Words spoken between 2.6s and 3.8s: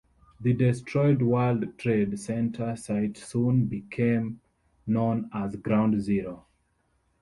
site soon